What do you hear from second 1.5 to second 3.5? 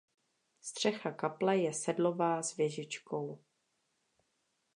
je sedlová s věžičkou.